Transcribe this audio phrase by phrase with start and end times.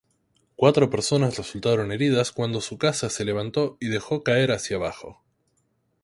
[0.55, 5.21] Cuatro personas resultaron heridas cuando su casa se levantó y dejó caer hacia abajo.